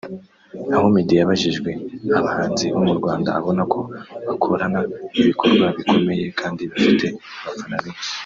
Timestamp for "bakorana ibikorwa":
4.27-5.65